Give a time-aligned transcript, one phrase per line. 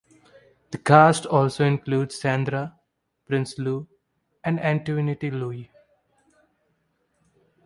[0.71, 2.75] The cast also includes Sandra
[3.29, 3.85] Prinsloo
[4.43, 5.69] and Antoinette Louw.